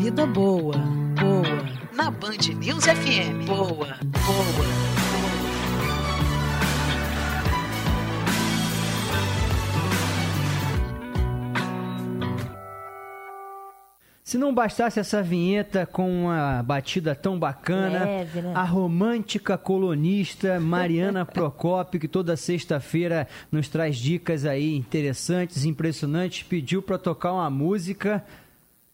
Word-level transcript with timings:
vida 0.00 0.26
boa, 0.26 0.78
boa. 1.20 1.92
Na 1.94 2.10
Band 2.10 2.54
News 2.58 2.84
FM. 2.86 3.44
Boa, 3.46 3.68
boa. 3.74 4.80
Se 14.24 14.38
não 14.38 14.54
bastasse 14.54 14.98
essa 14.98 15.22
vinheta 15.22 15.84
com 15.84 16.24
uma 16.24 16.62
batida 16.62 17.14
tão 17.14 17.38
bacana, 17.38 18.04
Leve, 18.06 18.40
né? 18.40 18.52
a 18.54 18.64
romântica 18.64 19.58
colunista 19.58 20.58
Mariana 20.58 21.26
Procópio, 21.26 22.00
que 22.00 22.08
toda 22.08 22.38
sexta-feira 22.38 23.28
nos 23.52 23.68
traz 23.68 23.98
dicas 23.98 24.46
aí 24.46 24.74
interessantes, 24.74 25.66
impressionantes, 25.66 26.42
pediu 26.42 26.80
para 26.80 26.96
tocar 26.96 27.34
uma 27.34 27.50
música. 27.50 28.24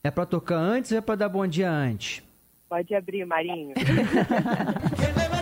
É 0.07 0.11
para 0.13 0.25
tocar 0.25 0.55
antes 0.57 0.93
ou 0.93 0.99
é 0.99 1.01
para 1.01 1.17
dar 1.17 1.29
bom 1.29 1.45
dia 1.49 1.69
antes? 1.69 2.23
Pode 2.69 2.95
abrir, 2.95 3.25
Marinho. 3.25 3.75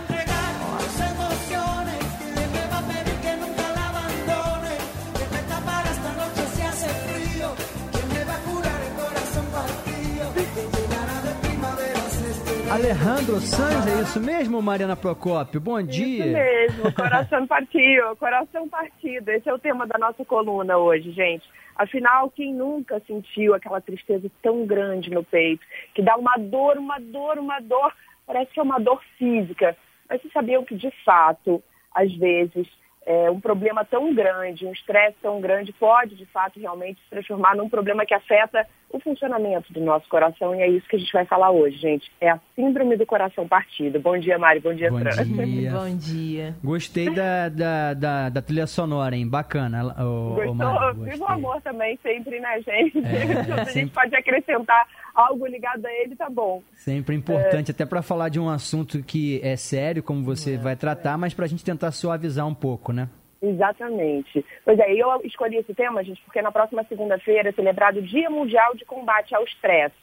Alejandro 12.75 13.39
Sanz, 13.39 13.87
é 13.87 14.01
isso 14.01 14.19
mesmo, 14.19 14.61
Mariana 14.61 14.97
Procópio? 14.97 15.61
Bom 15.61 15.81
dia. 15.81 16.25
Isso 16.25 16.33
mesmo, 16.33 16.93
coração 16.93 17.47
partido, 17.47 18.13
coração 18.17 18.67
partido. 18.67 19.29
Esse 19.29 19.47
é 19.47 19.53
o 19.53 19.57
tema 19.57 19.87
da 19.87 19.97
nossa 19.97 20.25
coluna 20.25 20.77
hoje, 20.77 21.09
gente. 21.13 21.49
Afinal, 21.77 22.29
quem 22.29 22.53
nunca 22.53 23.01
sentiu 23.07 23.53
aquela 23.53 23.79
tristeza 23.79 24.29
tão 24.41 24.65
grande 24.65 25.09
no 25.09 25.23
peito, 25.23 25.65
que 25.93 26.01
dá 26.01 26.17
uma 26.17 26.35
dor, 26.37 26.77
uma 26.77 26.99
dor, 26.99 27.37
uma 27.39 27.61
dor, 27.61 27.93
parece 28.27 28.51
que 28.51 28.59
é 28.59 28.63
uma 28.63 28.77
dor 28.77 29.01
física. 29.17 29.77
Mas 30.09 30.19
vocês 30.19 30.33
sabiam 30.33 30.65
que, 30.65 30.75
de 30.75 30.91
fato, 31.05 31.63
às 31.93 32.13
vezes, 32.13 32.67
é, 33.05 33.29
um 33.29 33.39
problema 33.39 33.85
tão 33.85 34.13
grande, 34.13 34.65
um 34.65 34.71
estresse 34.71 35.15
tão 35.21 35.39
grande, 35.39 35.71
pode, 35.73 36.15
de 36.15 36.25
fato, 36.25 36.59
realmente 36.59 36.99
se 37.03 37.09
transformar 37.09 37.55
num 37.55 37.69
problema 37.69 38.05
que 38.05 38.13
afeta 38.13 38.65
o 38.89 38.99
funcionamento 38.99 39.71
do 39.73 39.81
nosso 39.81 40.07
coração. 40.09 40.55
E 40.55 40.61
é 40.61 40.67
isso 40.69 40.87
que 40.87 40.95
a 40.95 40.99
gente 40.99 41.11
vai 41.13 41.25
falar 41.25 41.51
hoje, 41.51 41.77
gente. 41.77 42.09
É 42.19 42.29
a 42.29 42.39
síndrome 42.55 42.95
do 42.97 43.05
coração 43.05 43.47
partido. 43.47 43.99
Bom 43.99 44.17
dia, 44.17 44.37
Mari. 44.39 44.59
Bom 44.59 44.73
dia, 44.73 44.89
Bom 44.89 44.99
Fran. 44.99 45.11
dia. 45.23 45.71
Bom 45.77 45.97
dia. 45.97 46.55
Gostei 46.63 47.09
da, 47.13 47.49
da, 47.49 47.93
da, 47.93 48.29
da 48.29 48.41
trilha 48.41 48.65
sonora, 48.65 49.15
hein? 49.15 49.27
Bacana. 49.29 49.83
ô, 50.03 50.35
Gostou? 50.35 50.55
Mari, 50.55 50.99
Viva 51.01 51.25
o 51.25 51.27
amor 51.27 51.61
também, 51.61 51.99
sempre, 52.01 52.39
né, 52.39 52.61
gente? 52.61 52.97
É, 52.99 53.43
Se 53.43 53.51
a 53.51 53.57
gente 53.57 53.71
sempre. 53.71 53.93
pode 53.93 54.15
acrescentar 54.15 54.87
algo 55.15 55.47
ligado 55.47 55.85
a 55.85 55.91
ele, 55.91 56.15
tá 56.15 56.29
bom. 56.29 56.61
Sempre 56.73 57.15
importante, 57.15 57.71
até 57.71 57.85
para 57.85 58.01
falar 58.01 58.29
de 58.29 58.39
um 58.39 58.49
assunto 58.49 59.01
que 59.01 59.39
é 59.41 59.55
sério, 59.55 60.03
como 60.03 60.23
você 60.23 60.57
vai 60.57 60.75
tratar, 60.75 61.17
mas 61.17 61.33
para 61.33 61.45
a 61.45 61.47
gente 61.47 61.63
tentar 61.63 61.91
suavizar 61.91 62.45
um 62.45 62.53
pouco, 62.53 62.91
né? 62.91 63.09
Exatamente. 63.41 64.45
Pois 64.63 64.77
é, 64.79 64.93
eu 64.93 65.21
escolhi 65.23 65.57
esse 65.57 65.73
tema, 65.73 66.03
gente, 66.03 66.21
porque 66.21 66.41
na 66.41 66.51
próxima 66.51 66.83
segunda-feira 66.85 67.49
é 67.49 67.53
celebrado 67.53 67.99
o 67.99 68.01
Dia 68.01 68.29
Mundial 68.29 68.75
de 68.75 68.85
Combate 68.85 69.33
ao 69.33 69.43
Estresse. 69.43 69.95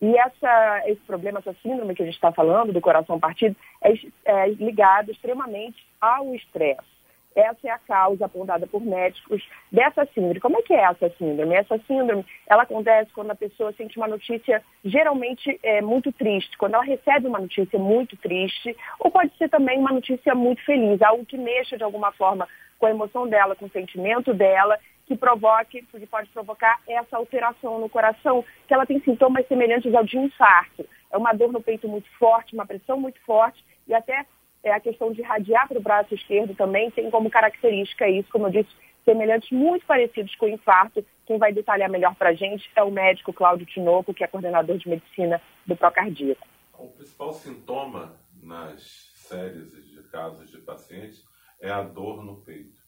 E 0.00 0.16
essa, 0.16 0.82
esse 0.86 1.00
problema, 1.02 1.38
essa 1.38 1.54
síndrome 1.62 1.94
que 1.94 2.02
a 2.02 2.04
gente 2.04 2.16
está 2.16 2.32
falando, 2.32 2.72
do 2.72 2.80
coração 2.80 3.20
partido, 3.20 3.56
é, 3.80 3.92
é 4.24 4.48
ligado 4.48 5.10
extremamente 5.10 5.86
ao 6.00 6.34
estresse. 6.34 6.92
Essa 7.34 7.68
é 7.68 7.70
a 7.70 7.78
causa 7.78 8.26
apontada 8.26 8.66
por 8.66 8.82
médicos 8.82 9.42
dessa 9.70 10.06
síndrome. 10.06 10.40
Como 10.40 10.58
é 10.58 10.62
que 10.62 10.74
é 10.74 10.82
essa 10.82 11.08
síndrome? 11.16 11.54
Essa 11.54 11.78
síndrome, 11.86 12.24
ela 12.46 12.62
acontece 12.62 13.10
quando 13.12 13.30
a 13.30 13.34
pessoa 13.34 13.72
sente 13.72 13.96
uma 13.96 14.08
notícia 14.08 14.62
geralmente 14.84 15.58
é, 15.62 15.80
muito 15.80 16.12
triste, 16.12 16.56
quando 16.58 16.74
ela 16.74 16.84
recebe 16.84 17.26
uma 17.26 17.38
notícia 17.38 17.78
muito 17.78 18.16
triste, 18.16 18.76
ou 18.98 19.10
pode 19.10 19.36
ser 19.36 19.48
também 19.48 19.78
uma 19.78 19.92
notícia 19.92 20.34
muito 20.34 20.62
feliz, 20.64 21.00
algo 21.02 21.24
que 21.24 21.38
mexa 21.38 21.76
de 21.76 21.84
alguma 21.84 22.12
forma 22.12 22.48
com 22.78 22.86
a 22.86 22.90
emoção 22.90 23.28
dela, 23.28 23.54
com 23.54 23.66
o 23.66 23.70
sentimento 23.70 24.34
dela, 24.34 24.78
que 25.06 25.16
provoque, 25.16 25.82
que 25.82 26.06
pode 26.06 26.28
provocar 26.30 26.80
essa 26.88 27.16
alteração 27.16 27.78
no 27.78 27.88
coração, 27.88 28.44
que 28.66 28.74
ela 28.74 28.86
tem 28.86 29.00
sintomas 29.00 29.46
semelhantes 29.46 29.94
ao 29.94 30.04
de 30.04 30.18
infarto. 30.18 30.86
É 31.10 31.16
uma 31.16 31.32
dor 31.32 31.52
no 31.52 31.62
peito 31.62 31.88
muito 31.88 32.08
forte, 32.18 32.54
uma 32.54 32.66
pressão 32.66 32.98
muito 32.98 33.20
forte 33.20 33.62
e 33.86 33.94
até 33.94 34.24
é, 34.62 34.72
a 34.72 34.80
questão 34.80 35.12
de 35.12 35.20
irradiar 35.20 35.68
para 35.68 35.78
o 35.78 35.82
braço 35.82 36.14
esquerdo 36.14 36.54
também 36.54 36.90
tem 36.90 37.10
como 37.10 37.30
característica 37.30 38.08
isso, 38.08 38.30
como 38.30 38.46
eu 38.46 38.50
disse, 38.50 38.70
semelhantes 39.04 39.50
muito 39.50 39.84
parecidos 39.86 40.34
com 40.36 40.46
o 40.46 40.50
infarto. 40.50 41.04
Quem 41.26 41.38
vai 41.38 41.52
detalhar 41.52 41.90
melhor 41.90 42.14
para 42.14 42.30
a 42.30 42.34
gente 42.34 42.70
é 42.76 42.82
o 42.82 42.90
médico 42.90 43.32
Cláudio 43.32 43.66
Tinoco, 43.66 44.14
que 44.14 44.22
é 44.22 44.26
coordenador 44.26 44.78
de 44.78 44.88
medicina 44.88 45.40
do 45.66 45.76
Procardíaco. 45.76 46.46
O 46.78 46.88
principal 46.88 47.32
sintoma 47.32 48.16
nas 48.42 49.12
séries 49.14 49.72
de 49.72 50.02
casos 50.10 50.50
de 50.50 50.58
pacientes 50.58 51.24
é 51.60 51.70
a 51.70 51.82
dor 51.82 52.24
no 52.24 52.42
peito. 52.42 52.80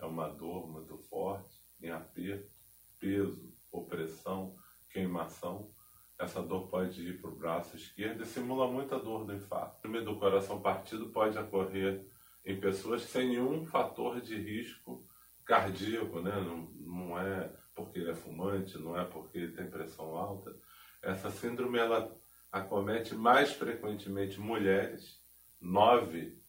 É 0.00 0.06
uma 0.06 0.28
dor 0.28 0.68
muito 0.68 0.96
forte, 0.98 1.54
em 1.82 1.90
aperto, 1.90 2.50
peso, 2.98 3.54
opressão, 3.70 4.54
queimação. 4.90 5.70
Essa 6.18 6.42
dor 6.42 6.68
pode 6.68 7.02
ir 7.02 7.20
para 7.20 7.30
o 7.30 7.36
braço 7.36 7.76
esquerdo 7.76 8.22
e 8.22 8.26
simula 8.26 8.66
muita 8.70 8.98
dor 8.98 9.24
do 9.24 9.34
infarto. 9.34 9.76
O 9.76 9.82
síndrome 9.82 10.04
do 10.04 10.18
coração 10.18 10.60
partido 10.60 11.10
pode 11.10 11.36
ocorrer 11.38 12.06
em 12.44 12.58
pessoas 12.58 13.02
sem 13.02 13.28
nenhum 13.30 13.66
fator 13.66 14.20
de 14.20 14.36
risco 14.36 15.06
cardíaco, 15.44 16.20
né? 16.20 16.34
não, 16.40 16.70
não 16.80 17.18
é 17.18 17.52
porque 17.74 17.98
ele 17.98 18.10
é 18.10 18.14
fumante, 18.14 18.78
não 18.78 18.98
é 18.98 19.04
porque 19.04 19.38
ele 19.38 19.52
tem 19.52 19.68
pressão 19.68 20.16
alta. 20.16 20.56
Essa 21.02 21.30
síndrome 21.30 21.78
ela 21.78 22.16
acomete 22.50 23.14
mais 23.14 23.52
frequentemente 23.52 24.40
mulheres, 24.40 25.20
nove 25.60 26.42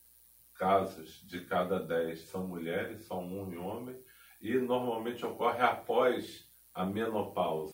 casos 0.56 1.22
de 1.28 1.42
cada 1.42 1.80
dez 1.80 2.22
são 2.22 2.48
mulheres, 2.48 3.04
só 3.04 3.20
um 3.20 3.52
em 3.52 3.58
homem, 3.58 3.96
e 4.42 4.56
normalmente 4.56 5.26
ocorre 5.26 5.62
após 5.62 6.50
a 6.74 6.86
menopausa. 6.86 7.74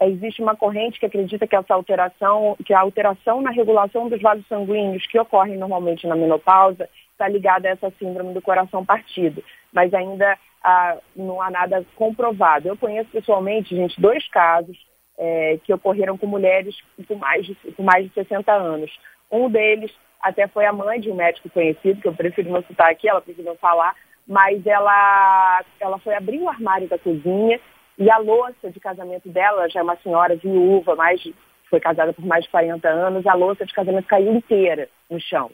Existe 0.00 0.42
uma 0.42 0.54
corrente 0.54 1.00
que 1.00 1.06
acredita 1.06 1.46
que 1.46 1.56
essa 1.56 1.74
alteração, 1.74 2.56
que 2.64 2.74
a 2.74 2.80
alteração 2.80 3.40
na 3.40 3.50
regulação 3.50 4.08
dos 4.08 4.20
vasos 4.20 4.46
sanguíneos 4.46 5.06
que 5.06 5.18
ocorrem 5.18 5.56
normalmente 5.56 6.06
na 6.06 6.14
menopausa 6.14 6.88
está 7.12 7.26
ligada 7.26 7.66
a 7.66 7.70
essa 7.72 7.90
síndrome 7.98 8.34
do 8.34 8.42
coração 8.42 8.84
partido, 8.84 9.42
mas 9.72 9.94
ainda 9.94 10.38
ah, 10.62 10.98
não 11.14 11.40
há 11.40 11.50
nada 11.50 11.84
comprovado. 11.96 12.68
Eu 12.68 12.76
conheço 12.76 13.10
pessoalmente, 13.10 13.74
gente, 13.74 13.98
dois 13.98 14.28
casos 14.28 14.76
é, 15.18 15.58
que 15.64 15.72
ocorreram 15.72 16.18
com 16.18 16.26
mulheres 16.26 16.76
com 17.08 17.14
mais, 17.14 17.46
de, 17.46 17.54
com 17.54 17.82
mais 17.82 18.06
de 18.06 18.12
60 18.12 18.52
anos. 18.52 18.90
Um 19.30 19.48
deles 19.48 19.90
até 20.20 20.46
foi 20.46 20.66
a 20.66 20.72
mãe 20.72 21.00
de 21.00 21.10
um 21.10 21.14
médico 21.14 21.48
conhecido, 21.48 22.00
que 22.00 22.08
eu 22.08 22.14
prefiro 22.14 22.50
não 22.50 22.62
citar 22.62 22.90
aqui, 22.90 23.08
ela 23.08 23.22
não 23.38 23.56
falar, 23.56 23.94
mas 24.26 24.66
ela, 24.66 25.64
ela 25.80 25.98
foi 26.00 26.14
abrir 26.14 26.40
o 26.40 26.48
armário 26.48 26.88
da 26.88 26.98
cozinha 26.98 27.60
e 27.98 28.10
a 28.10 28.18
louça 28.18 28.70
de 28.70 28.78
casamento 28.80 29.28
dela, 29.28 29.68
já 29.68 29.80
é 29.80 29.82
uma 29.82 29.96
senhora 29.96 30.36
viúva, 30.36 30.94
mais, 30.94 31.20
de- 31.20 31.34
foi 31.70 31.80
casada 31.80 32.12
por 32.12 32.24
mais 32.24 32.44
de 32.44 32.50
40 32.50 32.88
anos, 32.88 33.26
a 33.26 33.34
louça 33.34 33.64
de 33.66 33.72
casamento 33.74 34.06
caiu 34.06 34.32
inteira 34.34 34.88
no 35.10 35.20
chão. 35.20 35.50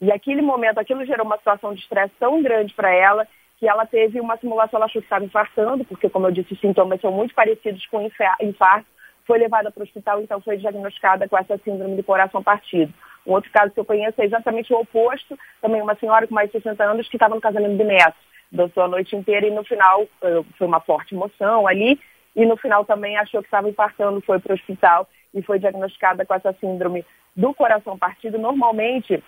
E 0.00 0.12
aquele 0.12 0.42
momento, 0.42 0.78
aquilo 0.78 1.04
gerou 1.04 1.26
uma 1.26 1.38
situação 1.38 1.74
de 1.74 1.80
estresse 1.80 2.12
tão 2.20 2.40
grande 2.42 2.72
para 2.74 2.92
ela 2.92 3.26
que 3.58 3.68
ela 3.68 3.84
teve 3.84 4.20
uma 4.20 4.36
simulação, 4.36 4.78
ela 4.78 4.86
achou 4.86 5.02
que 5.02 5.06
estava 5.06 5.24
infartando, 5.24 5.84
porque, 5.84 6.08
como 6.08 6.28
eu 6.28 6.30
disse, 6.30 6.52
os 6.54 6.60
sintomas 6.60 7.00
são 7.00 7.10
muito 7.10 7.34
parecidos 7.34 7.84
com 7.86 8.00
infa- 8.02 8.36
infarto. 8.40 8.86
Foi 9.26 9.36
levada 9.38 9.70
para 9.70 9.80
o 9.80 9.84
hospital, 9.84 10.20
então 10.22 10.40
foi 10.40 10.56
diagnosticada 10.56 11.28
com 11.28 11.36
essa 11.36 11.58
síndrome 11.58 11.96
do 11.96 12.04
coração 12.04 12.40
partido. 12.42 12.94
Um 13.26 13.32
outro 13.32 13.50
caso 13.50 13.72
que 13.74 13.80
eu 13.80 13.84
conheço 13.84 14.22
é 14.22 14.24
exatamente 14.24 14.72
o 14.72 14.78
oposto, 14.78 15.36
também 15.60 15.82
uma 15.82 15.96
senhora 15.96 16.26
com 16.28 16.34
mais 16.34 16.48
de 16.50 16.52
60 16.58 16.82
anos 16.84 17.08
que 17.08 17.16
estava 17.16 17.34
no 17.34 17.40
casamento 17.40 17.76
do 17.76 17.84
neto. 17.84 18.16
Dançou 18.50 18.82
a 18.82 18.88
noite 18.88 19.14
inteira 19.14 19.46
e 19.46 19.50
no 19.50 19.64
final 19.64 20.06
eh, 20.22 20.42
foi 20.56 20.66
uma 20.66 20.80
forte 20.80 21.14
emoção 21.14 21.66
ali, 21.66 22.00
e 22.34 22.46
no 22.46 22.56
final 22.56 22.84
também 22.84 23.16
achou 23.16 23.40
que 23.40 23.48
estava 23.48 23.68
infartando, 23.68 24.20
foi 24.20 24.38
para 24.38 24.52
o 24.52 24.54
hospital 24.54 25.08
e 25.34 25.42
foi 25.42 25.58
diagnosticada 25.58 26.24
com 26.24 26.34
essa 26.34 26.52
síndrome 26.54 27.04
do 27.34 27.52
coração 27.52 27.98
partido. 27.98 28.38
Normalmente, 28.38 29.22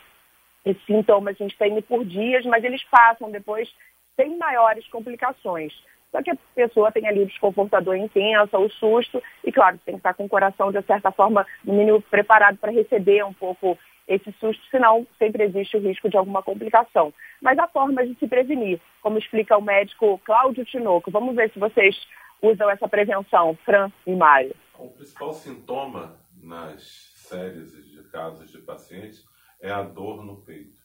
esses 0.64 0.84
sintomas 0.84 1.36
a 1.36 1.42
gente 1.42 1.56
tem 1.56 1.80
por 1.82 2.04
dias, 2.04 2.44
mas 2.46 2.64
eles 2.64 2.82
passam 2.84 3.30
depois 3.30 3.68
sem 4.16 4.36
maiores 4.36 4.86
complicações. 4.88 5.72
Só 6.10 6.22
que 6.22 6.30
a 6.30 6.36
pessoa 6.54 6.90
tem 6.90 7.06
ali 7.06 7.22
o 7.22 7.26
desconfortador 7.26 7.96
intensa, 7.96 8.58
o 8.58 8.68
susto, 8.68 9.22
e 9.44 9.52
claro, 9.52 9.78
tem 9.84 9.94
que 9.94 10.00
estar 10.00 10.14
com 10.14 10.24
o 10.24 10.28
coração, 10.28 10.72
de 10.72 10.82
certa 10.82 11.12
forma, 11.12 11.46
no 11.64 11.72
mínimo 11.72 12.02
preparado 12.02 12.58
para 12.58 12.72
receber 12.72 13.24
um 13.24 13.32
pouco 13.32 13.78
esse 14.10 14.32
susto, 14.40 14.60
senão 14.72 15.06
sempre 15.16 15.44
existe 15.44 15.76
o 15.76 15.80
risco 15.80 16.10
de 16.10 16.16
alguma 16.16 16.42
complicação. 16.42 17.14
Mas 17.40 17.56
há 17.60 17.68
formas 17.68 18.08
de 18.08 18.18
se 18.18 18.26
prevenir, 18.26 18.80
como 19.00 19.16
explica 19.18 19.56
o 19.56 19.62
médico 19.62 20.20
Cláudio 20.24 20.64
Tinoco. 20.64 21.12
Vamos 21.12 21.36
ver 21.36 21.50
se 21.52 21.60
vocês 21.60 21.96
usam 22.42 22.68
essa 22.68 22.88
prevenção, 22.88 23.56
Fran 23.64 23.88
e 24.04 24.14
Mário. 24.16 24.54
O 24.76 24.88
principal 24.88 25.32
sintoma 25.32 26.16
nas 26.42 27.12
séries 27.14 27.70
de 27.88 28.02
casos 28.10 28.50
de 28.50 28.58
pacientes 28.58 29.24
é 29.60 29.70
a 29.70 29.82
dor 29.82 30.24
no 30.24 30.42
peito. 30.42 30.80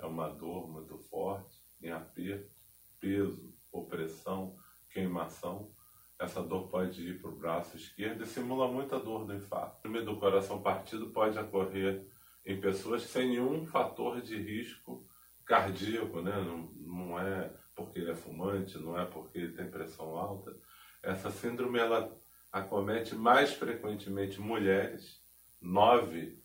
É 0.00 0.06
uma 0.06 0.30
dor 0.30 0.66
muito 0.72 0.96
forte, 0.96 1.58
em 1.82 1.90
aperto, 1.90 2.50
peso, 2.98 3.52
opressão, 3.70 4.56
queimação. 4.90 5.70
essa 6.18 6.42
dor 6.42 6.68
pode 6.68 7.06
ir 7.06 7.20
para 7.20 7.30
o 7.30 7.36
braço 7.36 7.76
esquerdo 7.76 8.22
e 8.22 8.26
simula 8.26 8.68
muita 8.68 8.98
dor 8.98 9.26
do 9.26 9.34
infarto. 9.34 9.86
O 9.86 10.04
do 10.04 10.16
coração 10.16 10.62
partido 10.62 11.10
pode 11.10 11.38
ocorrer 11.38 12.06
em 12.44 12.60
pessoas 12.60 13.02
sem 13.02 13.30
nenhum 13.30 13.66
fator 13.66 14.20
de 14.20 14.36
risco 14.36 15.06
cardíaco, 15.44 16.20
né? 16.20 16.32
não, 16.42 16.70
não 16.76 17.20
é 17.20 17.52
porque 17.74 17.98
ele 17.98 18.10
é 18.10 18.14
fumante, 18.14 18.78
não 18.78 18.98
é 18.98 19.04
porque 19.04 19.38
ele 19.38 19.52
tem 19.52 19.70
pressão 19.70 20.16
alta. 20.16 20.56
Essa 21.02 21.30
síndrome 21.30 21.78
ela 21.78 22.10
acomete 22.52 23.14
mais 23.14 23.52
frequentemente 23.52 24.40
mulheres, 24.40 25.22
nove 25.60 26.42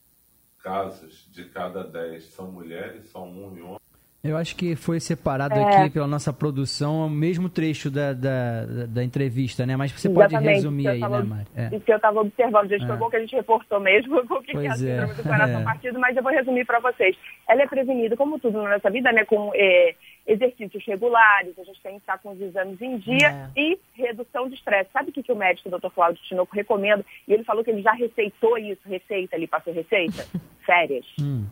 casos 0.58 1.30
de 1.32 1.46
cada 1.46 1.84
dez 1.84 2.26
são 2.26 2.52
mulheres, 2.52 3.06
são 3.06 3.30
um 3.30 3.58
e 3.58 3.62
um 3.62 3.79
eu 4.24 4.36
acho 4.36 4.56
que 4.56 4.76
foi 4.76 5.00
separado 5.00 5.56
É. 5.56 5.64
aqui 5.64 5.90
pela 5.92 6.06
nossa 6.08 6.34
produção 6.34 7.06
o 7.06 7.10
mesmo 7.10 7.48
trecho 7.50 7.90
da, 7.90 8.12
da, 8.14 8.66
da- 8.88 9.04
entrevista, 9.04 9.66
né? 9.66 9.76
Mas 9.78 9.92
você 9.92 10.10
pode 10.10 10.34
Exatamente, 10.34 10.56
resumir 10.56 10.82
isso 10.84 10.90
aí, 10.92 11.00
né, 11.00 11.08
tava- 11.08 11.24
Mari? 11.24 11.48
É. 11.56 11.68
Isso 11.68 11.80
que 11.86 11.92
eu 11.92 11.96
estava 11.96 12.20
observando, 12.22 12.70
gente, 12.70 12.84
É. 12.84 12.88
foi 12.88 12.98
bom 12.98 13.10
que 13.10 13.16
a 13.16 13.20
gente 13.22 13.36
reportou 13.36 13.80
mesmo 13.80 14.18
o 14.30 14.42
que 14.44 14.52
que 14.52 14.58
é 14.58 14.70
a 14.70 14.74
é, 14.74 14.76
síndrome 14.76 15.14
do 15.14 15.24
coração 15.24 15.62
é. 15.62 15.64
partido, 15.64 16.00
mas 16.00 16.18
eu 16.18 16.24
vou 16.24 16.32
resumir 16.32 16.66
para 16.66 16.80
vocês. 16.80 17.16
Ela 17.48 17.62
é 17.64 17.68
prevenida, 17.68 18.18
como 18.18 18.38
tudo 18.40 18.62
na 18.62 18.72
nossa 18.72 18.90
vida, 18.90 19.12
né, 19.12 19.24
com 19.26 19.52
é, 19.56 19.96
exercícios 20.28 20.84
regulares, 20.86 21.58
a 21.58 21.64
gente 21.64 21.82
tem 21.82 21.94
que 21.94 22.00
estar 22.00 22.18
com 22.20 22.32
os 22.32 22.42
exames 22.42 22.80
em 22.82 22.98
dia 22.98 23.50
e 23.56 23.80
redução 23.94 24.48
de 24.50 24.56
estresse. 24.56 24.90
Sabe 24.92 25.10
o 25.10 25.14
que, 25.14 25.24
que 25.24 25.32
o 25.32 25.36
médico, 25.36 25.70
o 25.70 25.80
Dr. 25.80 25.90
Cláudio 25.96 26.22
Tinoco, 26.24 26.56
recomenda? 26.56 27.04
E 27.28 27.34
ele 27.34 27.44
falou 27.44 27.64
que 27.64 27.72
ele 27.72 27.82
já 27.82 27.94
receitou 27.94 28.58
isso, 28.58 28.82
receita, 28.86 29.36
ele 29.36 29.48
passou 29.48 29.74
receita? 29.74 30.26
Férias. 30.66 31.06
Hum. 31.20 31.46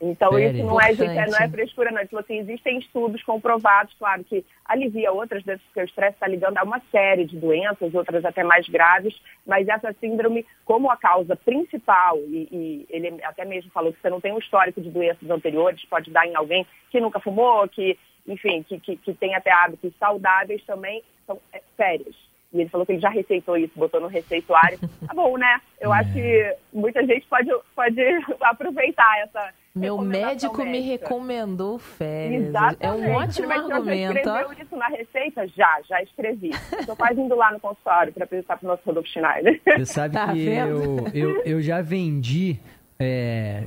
Então, 0.00 0.38
isso 0.38 0.64
não 0.64 0.80
é, 0.80 0.94
gente, 0.94 1.30
não 1.30 1.38
é 1.38 1.48
frescura, 1.48 1.90
não. 1.90 1.98
Ele 1.98 2.08
falou 2.08 2.24
assim, 2.24 2.38
existem 2.38 2.78
estudos 2.78 3.22
comprovados, 3.22 3.94
claro, 3.98 4.24
que 4.24 4.44
alivia 4.64 5.12
outras 5.12 5.42
vezes, 5.42 5.62
porque 5.64 5.80
o 5.80 5.84
estresse 5.84 6.14
está 6.14 6.26
ligando 6.26 6.56
a 6.56 6.62
uma 6.62 6.80
série 6.90 7.26
de 7.26 7.36
doenças, 7.36 7.94
outras 7.94 8.24
até 8.24 8.42
mais 8.42 8.66
graves, 8.66 9.14
mas 9.46 9.68
essa 9.68 9.92
síndrome, 10.00 10.46
como 10.64 10.90
a 10.90 10.96
causa 10.96 11.36
principal, 11.36 12.16
e, 12.16 12.48
e 12.50 12.86
ele 12.88 13.22
até 13.22 13.44
mesmo 13.44 13.70
falou 13.72 13.92
que 13.92 14.00
você 14.00 14.08
não 14.08 14.22
tem 14.22 14.32
um 14.32 14.38
histórico 14.38 14.80
de 14.80 14.90
doenças 14.90 15.28
anteriores, 15.28 15.84
pode 15.84 16.10
dar 16.10 16.26
em 16.26 16.34
alguém 16.34 16.66
que 16.90 16.98
nunca 16.98 17.20
fumou, 17.20 17.68
que, 17.68 17.98
enfim, 18.26 18.62
que, 18.62 18.80
que, 18.80 18.96
que 18.96 19.12
tem 19.12 19.34
até 19.34 19.52
hábitos 19.52 19.92
saudáveis 19.98 20.64
também, 20.64 21.02
são 21.26 21.38
é, 21.52 21.60
férias. 21.76 22.29
E 22.52 22.60
ele 22.60 22.68
falou 22.68 22.84
que 22.84 22.92
ele 22.92 23.00
já 23.00 23.10
receitou 23.10 23.56
isso, 23.56 23.72
botou 23.76 24.00
no 24.00 24.06
receituário. 24.08 24.78
Tá 25.06 25.14
bom, 25.14 25.36
né? 25.38 25.60
Eu 25.80 25.92
acho 25.92 26.12
que 26.12 26.56
muita 26.72 27.04
gente 27.06 27.26
pode, 27.28 27.48
pode 27.74 28.00
aproveitar 28.42 29.18
essa. 29.20 29.52
Meu 29.74 29.98
médico 29.98 30.58
me 30.64 30.72
médica. 30.72 30.90
recomendou 31.04 31.78
férias. 31.78 32.48
Exatamente. 32.48 32.84
É 32.84 32.90
um 32.92 33.14
ótimo 33.14 33.48
Mas 33.48 33.62
você 33.62 33.72
argumento. 33.72 34.28
ó. 34.30 34.36
escreveu 34.40 34.64
isso 34.64 34.76
na 34.76 34.88
receita? 34.88 35.46
Já, 35.48 35.80
já 35.88 36.02
escrevi. 36.02 36.50
Estou 36.78 36.96
quase 36.96 37.20
indo 37.20 37.36
lá 37.36 37.52
no 37.52 37.60
consultório 37.60 38.12
para 38.12 38.24
apresentar 38.24 38.56
para 38.58 38.66
o 38.66 38.68
nosso 38.70 38.82
Rodolfo 38.84 39.08
Schneider. 39.08 39.60
Você 39.64 39.86
sabe 39.86 40.14
Tá 40.14 40.32
que 40.32 40.48
eu, 40.48 41.06
eu, 41.14 41.42
eu 41.44 41.60
já 41.62 41.80
vendi 41.80 42.58
é, 42.98 43.64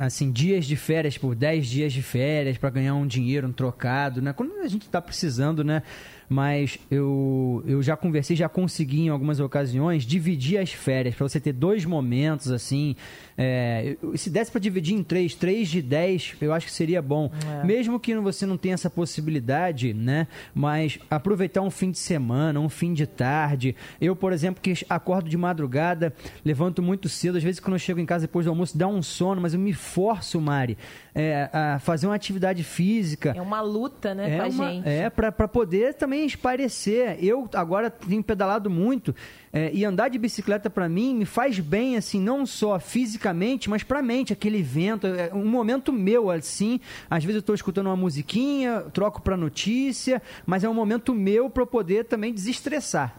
assim, 0.00 0.32
dias 0.32 0.64
de 0.64 0.76
férias 0.76 1.18
por 1.18 1.34
10 1.34 1.66
dias 1.66 1.92
de 1.92 2.00
férias 2.00 2.56
para 2.56 2.70
ganhar 2.70 2.94
um 2.94 3.06
dinheiro, 3.06 3.46
um 3.46 3.52
trocado, 3.52 4.22
né? 4.22 4.32
Quando 4.32 4.58
a 4.62 4.66
gente 4.66 4.88
tá 4.88 5.00
precisando, 5.00 5.62
né? 5.62 5.82
Mas 6.26 6.78
eu, 6.88 7.60
eu 7.66 7.82
já 7.82 7.96
conversei, 7.96 8.36
já 8.36 8.48
consegui 8.48 9.00
em 9.00 9.08
algumas 9.08 9.40
ocasiões 9.40 10.04
dividir 10.04 10.58
as 10.58 10.72
férias 10.72 11.16
para 11.16 11.28
você 11.28 11.40
ter 11.40 11.52
dois 11.52 11.84
momentos 11.84 12.52
assim. 12.52 12.94
é, 13.36 13.96
se 14.14 14.30
desse 14.30 14.48
para 14.48 14.60
dividir 14.60 14.94
em 14.94 15.02
três, 15.02 15.34
três 15.34 15.68
de 15.68 15.82
10, 15.82 16.36
eu 16.40 16.52
acho 16.52 16.66
que 16.66 16.72
seria 16.72 17.02
bom. 17.02 17.32
Mesmo 17.64 17.98
que 17.98 18.14
você 18.14 18.46
não 18.46 18.56
tenha 18.56 18.74
essa 18.74 18.88
possibilidade, 18.88 19.92
né? 19.92 20.28
Mas 20.54 21.00
aproveitar 21.10 21.62
um 21.62 21.70
fim 21.70 21.90
de 21.90 21.98
semana, 21.98 22.60
um 22.60 22.68
fim 22.68 22.94
de 22.94 23.08
tarde. 23.08 23.74
Eu, 24.00 24.14
por 24.14 24.32
exemplo, 24.32 24.62
que 24.62 24.72
acordo 24.88 25.28
de 25.28 25.36
madrugada, 25.36 26.14
levanto 26.44 26.80
muito 26.80 27.08
cedo. 27.08 27.38
Às 27.38 27.42
vezes, 27.42 27.58
quando 27.58 27.74
eu 27.74 27.80
chego 27.80 27.98
em 27.98 28.06
casa 28.06 28.28
depois 28.28 28.46
do 28.46 28.50
almoço, 28.50 28.78
dá 28.78 28.86
um 28.86 29.02
sono, 29.02 29.40
mas 29.40 29.52
eu 29.52 29.58
me 29.58 29.72
forço, 29.90 30.40
Mari, 30.40 30.78
é, 31.14 31.48
a 31.52 31.78
fazer 31.80 32.06
uma 32.06 32.14
atividade 32.14 32.62
física. 32.64 33.32
É 33.36 33.42
uma 33.42 33.60
luta, 33.60 34.14
né, 34.14 34.36
com 34.36 34.42
a 34.42 34.46
uma- 34.48 34.70
gente. 34.72 34.88
é 34.88 35.10
pra 35.10 35.32
pra 35.32 35.48
poder 35.48 35.94
também 35.94 36.24
esparecer. 36.24 37.18
Eu 37.22 37.48
agora 37.54 37.90
tenho 37.90 38.22
pedalado 38.22 38.70
muito 38.70 39.14
é, 39.52 39.70
e 39.72 39.84
andar 39.84 40.08
de 40.08 40.18
bicicleta 40.18 40.70
pra 40.70 40.88
mim 40.88 41.14
me 41.14 41.24
faz 41.24 41.58
bem, 41.58 41.96
assim, 41.96 42.20
não 42.20 42.46
só 42.46 42.78
fisicamente, 42.78 43.68
mas 43.68 43.82
pra 43.82 44.00
mente. 44.00 44.32
Aquele 44.32 44.62
vento, 44.62 45.06
é 45.06 45.30
um 45.34 45.44
momento 45.44 45.92
meu, 45.92 46.30
assim. 46.30 46.78
Às 47.10 47.24
vezes 47.24 47.36
eu 47.36 47.46
tô 47.46 47.52
escutando 47.54 47.86
uma 47.86 47.96
musiquinha, 47.96 48.82
troco 48.92 49.20
pra 49.20 49.36
notícia, 49.36 50.22
mas 50.46 50.62
é 50.64 50.68
um 50.68 50.74
momento 50.74 51.12
meu 51.14 51.50
pra 51.50 51.62
eu 51.62 51.66
poder 51.66 52.04
também 52.04 52.32
desestressar. 52.32 53.14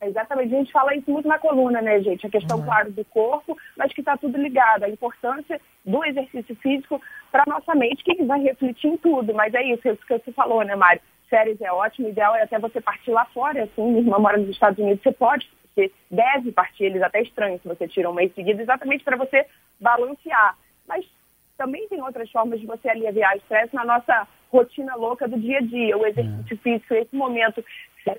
Exatamente, 0.00 0.54
a 0.54 0.58
gente 0.58 0.70
fala 0.70 0.94
isso 0.94 1.10
muito 1.10 1.26
na 1.26 1.40
coluna, 1.40 1.82
né, 1.82 2.00
gente? 2.00 2.24
A 2.24 2.30
questão, 2.30 2.62
claro, 2.62 2.92
do 2.92 3.04
corpo, 3.06 3.56
mas 3.76 3.92
que 3.92 3.97
está 4.08 4.16
tudo 4.16 4.38
ligado. 4.38 4.84
A 4.84 4.88
importância 4.88 5.60
do 5.84 6.04
exercício 6.04 6.56
físico 6.56 7.00
para 7.30 7.44
nossa 7.46 7.74
mente, 7.74 8.02
que 8.02 8.24
vai 8.24 8.40
refletir 8.40 8.88
em 8.88 8.96
tudo. 8.96 9.34
Mas 9.34 9.52
é 9.54 9.62
isso, 9.62 9.86
isso 9.88 10.06
que 10.06 10.18
você 10.18 10.32
falou, 10.32 10.62
né, 10.62 10.74
Mário? 10.74 11.02
Férias 11.28 11.60
é 11.60 11.70
ótimo, 11.70 12.06
o 12.06 12.10
ideal 12.10 12.34
é 12.34 12.42
até 12.42 12.58
você 12.58 12.80
partir 12.80 13.10
lá 13.10 13.26
fora, 13.26 13.64
assim, 13.64 13.86
minha 13.86 14.00
irmã 14.00 14.18
mora 14.18 14.38
nos 14.38 14.48
Estados 14.48 14.78
Unidos, 14.78 15.02
você 15.02 15.12
pode, 15.12 15.46
você 15.74 15.92
deve 16.10 16.50
partir, 16.52 16.84
eles 16.84 17.02
até 17.02 17.20
estranham 17.20 17.58
se 17.58 17.68
você 17.68 17.86
tira 17.86 18.08
um 18.08 18.14
mês 18.14 18.34
seguido, 18.34 18.62
exatamente 18.62 19.04
para 19.04 19.18
você 19.18 19.44
balancear. 19.78 20.56
Mas 20.86 21.04
também 21.58 21.88
tem 21.88 22.00
outras 22.00 22.30
formas 22.30 22.60
de 22.60 22.66
você 22.66 22.88
aliviar 22.88 23.34
o 23.34 23.38
estresse 23.38 23.74
na 23.74 23.84
nossa 23.84 24.26
rotina 24.50 24.94
louca 24.94 25.28
do 25.28 25.38
dia 25.38 25.58
a 25.58 25.60
dia. 25.60 25.98
O 25.98 26.06
exercício 26.06 26.56
físico, 26.58 26.94
esse 26.94 27.14
momento 27.14 27.62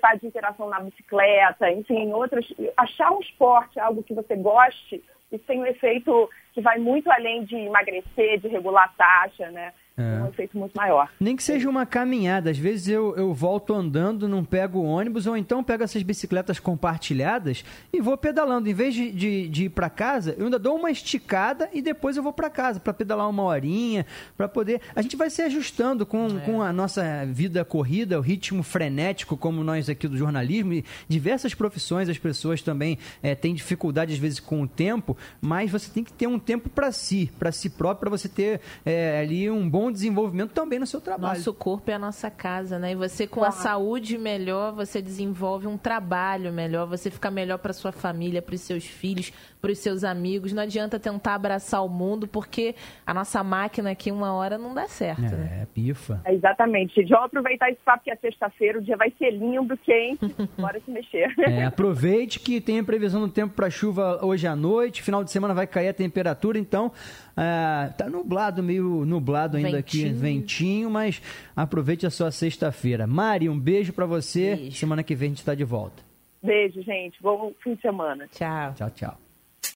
faz 0.00 0.20
de 0.20 0.26
interação 0.28 0.68
na 0.68 0.78
bicicleta, 0.78 1.68
enfim, 1.72 2.12
outras. 2.12 2.46
Achar 2.76 3.10
um 3.10 3.20
esporte, 3.20 3.80
algo 3.80 4.04
que 4.04 4.14
você 4.14 4.36
goste, 4.36 5.02
isso 5.32 5.44
tem 5.46 5.58
um 5.58 5.66
efeito 5.66 6.28
que 6.52 6.60
vai 6.60 6.78
muito 6.78 7.10
além 7.10 7.44
de 7.44 7.56
emagrecer, 7.56 8.38
de 8.38 8.48
regular 8.48 8.84
a 8.84 8.88
taxa, 8.88 9.50
né? 9.50 9.72
É. 9.96 10.22
Um 10.22 10.28
efeito 10.28 10.56
muito 10.56 10.74
maior. 10.74 11.10
Nem 11.20 11.36
que 11.36 11.42
seja 11.42 11.68
uma 11.68 11.84
caminhada. 11.84 12.50
Às 12.50 12.58
vezes 12.58 12.88
eu, 12.88 13.14
eu 13.16 13.34
volto 13.34 13.74
andando, 13.74 14.28
não 14.28 14.44
pego 14.44 14.78
o 14.78 14.84
ônibus, 14.84 15.26
ou 15.26 15.36
então 15.36 15.62
pego 15.62 15.84
essas 15.84 16.02
bicicletas 16.02 16.58
compartilhadas 16.58 17.64
e 17.92 18.00
vou 18.00 18.16
pedalando. 18.16 18.68
Em 18.68 18.74
vez 18.74 18.94
de, 18.94 19.10
de, 19.12 19.48
de 19.48 19.64
ir 19.64 19.68
para 19.68 19.90
casa, 19.90 20.34
eu 20.38 20.46
ainda 20.46 20.58
dou 20.58 20.76
uma 20.76 20.90
esticada 20.90 21.68
e 21.72 21.82
depois 21.82 22.16
eu 22.16 22.22
vou 22.22 22.32
para 22.32 22.48
casa 22.48 22.80
para 22.80 22.94
pedalar 22.94 23.28
uma 23.28 23.42
horinha, 23.42 24.06
para 24.36 24.48
poder. 24.48 24.80
A 24.94 25.02
gente 25.02 25.16
vai 25.16 25.28
se 25.28 25.42
ajustando 25.42 26.06
com, 26.06 26.40
com 26.40 26.62
a 26.62 26.72
nossa 26.72 27.26
vida 27.26 27.64
corrida, 27.64 28.18
o 28.18 28.22
ritmo 28.22 28.62
frenético, 28.62 29.36
como 29.36 29.62
nós 29.62 29.88
aqui 29.88 30.08
do 30.08 30.16
jornalismo. 30.16 30.72
E 30.72 30.84
diversas 31.08 31.54
profissões 31.54 32.08
as 32.08 32.18
pessoas 32.18 32.62
também 32.62 32.98
eh, 33.22 33.34
têm 33.34 33.54
dificuldade 33.54 34.12
às 34.12 34.18
vezes 34.18 34.40
com 34.40 34.62
o 34.62 34.68
tempo, 34.68 35.16
mas 35.40 35.70
você 35.70 35.90
tem 35.90 36.02
que 36.02 36.12
ter 36.12 36.26
um 36.26 36.38
tempo 36.38 36.68
para 36.68 36.90
si, 36.92 37.30
para 37.38 37.52
si 37.52 37.68
próprio, 37.68 38.00
para 38.00 38.10
você 38.10 38.28
ter 38.28 38.60
eh, 38.84 39.20
ali 39.20 39.50
um 39.50 39.68
bom 39.68 39.89
desenvolvimento 39.90 40.52
também 40.52 40.78
no 40.78 40.86
seu 40.86 41.00
trabalho. 41.00 41.36
Nosso 41.36 41.52
corpo 41.52 41.90
é 41.90 41.94
a 41.94 41.98
nossa 41.98 42.30
casa, 42.30 42.78
né? 42.78 42.92
E 42.92 42.94
você 42.94 43.26
com 43.26 43.44
a 43.44 43.50
saúde 43.50 44.16
melhor, 44.18 44.72
você 44.72 45.00
desenvolve 45.00 45.66
um 45.66 45.76
trabalho 45.76 46.52
melhor, 46.52 46.86
você 46.86 47.10
fica 47.10 47.30
melhor 47.30 47.58
para 47.58 47.72
sua 47.72 47.92
família, 47.92 48.42
para 48.42 48.54
os 48.54 48.60
seus 48.60 48.84
filhos, 48.84 49.32
para 49.60 49.70
os 49.70 49.78
seus 49.78 50.04
amigos. 50.04 50.52
Não 50.52 50.62
adianta 50.62 50.98
tentar 50.98 51.34
abraçar 51.34 51.84
o 51.84 51.88
mundo, 51.88 52.26
porque 52.26 52.74
a 53.06 53.12
nossa 53.12 53.42
máquina 53.42 53.90
aqui 53.90 54.10
uma 54.10 54.32
hora 54.32 54.56
não 54.56 54.74
dá 54.74 54.88
certo, 54.88 55.22
né? 55.22 55.60
É, 55.62 55.66
pifa. 55.66 56.20
É, 56.24 56.34
exatamente, 56.34 56.94
gente. 56.94 57.10
Vamos 57.10 57.26
aproveitar 57.26 57.70
esse 57.70 57.80
papo 57.84 58.04
que 58.04 58.10
é 58.10 58.16
sexta-feira, 58.16 58.78
o 58.78 58.82
dia 58.82 58.96
vai 58.96 59.12
ser 59.18 59.30
lindo, 59.30 59.76
quente, 59.76 60.34
bora 60.58 60.80
se 60.84 60.90
mexer. 60.90 61.32
É, 61.38 61.64
aproveite 61.64 62.40
que 62.40 62.60
tem 62.60 62.78
a 62.78 62.84
previsão 62.84 63.20
do 63.20 63.28
tempo 63.28 63.54
para 63.54 63.70
chuva 63.70 64.24
hoje 64.24 64.46
à 64.46 64.56
noite, 64.56 65.02
final 65.02 65.22
de 65.22 65.30
semana 65.30 65.54
vai 65.54 65.66
cair 65.66 65.88
a 65.88 65.94
temperatura, 65.94 66.58
então 66.58 66.92
ah, 67.36 67.92
tá 67.96 68.08
nublado, 68.08 68.62
meio 68.62 69.04
nublado 69.04 69.56
ainda 69.56 69.69
aqui, 69.76 70.04
Ventinho. 70.04 70.18
ventinho, 70.20 70.90
mas 70.90 71.22
aproveite 71.54 72.06
a 72.06 72.10
sua 72.10 72.30
sexta-feira. 72.30 73.06
Mari, 73.06 73.48
um 73.48 73.58
beijo 73.58 73.92
para 73.92 74.06
você. 74.06 74.56
Beijo. 74.56 74.76
Semana 74.76 75.02
que 75.02 75.14
vem 75.14 75.26
a 75.26 75.30
gente 75.30 75.38
está 75.38 75.54
de 75.54 75.64
volta. 75.64 76.02
Beijo, 76.42 76.82
gente. 76.82 77.20
Bom 77.22 77.52
fim 77.62 77.74
de 77.74 77.80
semana. 77.82 78.26
Tchau. 78.28 78.74
Tchau, 78.74 78.90
tchau. 78.90 79.29